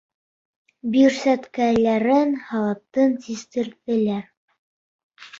Бирсәткәләрен, 0.93 2.31
халатын 2.45 3.13
систерҙеләр. 3.27 4.25